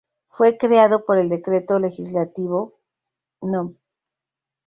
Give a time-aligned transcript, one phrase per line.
[0.25, 2.79] Fue creado por el Decreto Legislativo
[3.39, 3.75] No.